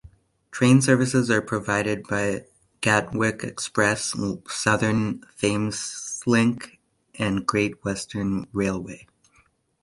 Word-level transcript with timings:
Train 0.49 0.81
services 0.81 1.29
are 1.29 1.43
provided 1.43 2.07
by 2.07 2.45
Gatwick 2.81 3.43
Express, 3.43 4.15
Southern, 4.49 5.19
Thameslink 5.39 6.79
and 7.19 7.45
Great 7.45 7.83
Western 7.85 8.47
Railway. 8.51 9.05